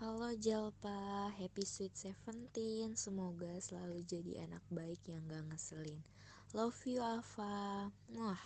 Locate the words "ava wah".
7.04-8.40